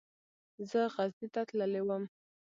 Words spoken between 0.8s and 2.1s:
غزني ته تللی وم.